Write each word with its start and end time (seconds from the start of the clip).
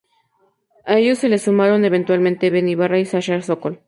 A 0.83 0.97
ellos 0.97 1.19
se 1.19 1.29
les 1.29 1.43
sumaron 1.43 1.85
eventualmente 1.85 2.49
Benny 2.49 2.71
Ibarra 2.71 2.97
y 2.97 3.05
Sasha 3.05 3.39
Sokol. 3.43 3.79